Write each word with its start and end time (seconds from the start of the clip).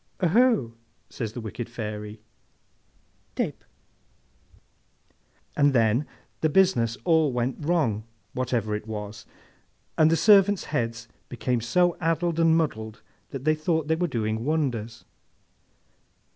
'Oho!' 0.19 0.73
says 1.11 1.33
this 1.33 1.43
wicked 1.43 1.69
Fairy. 1.69 2.23
'—Tape!' 3.35 3.63
And 5.55 5.73
then 5.73 6.07
the 6.39 6.49
business 6.49 6.97
all 7.03 7.31
went 7.31 7.63
wrong, 7.63 8.05
whatever 8.33 8.73
it 8.73 8.87
was, 8.87 9.27
and 9.99 10.09
the 10.09 10.15
servants' 10.17 10.63
heads 10.73 11.07
became 11.29 11.61
so 11.61 11.97
addled 12.01 12.39
and 12.39 12.57
muddled 12.57 13.03
that 13.29 13.43
they 13.45 13.53
thought 13.53 13.89
they 13.89 13.95
were 13.95 14.07
doing 14.07 14.43
wonders. 14.43 15.05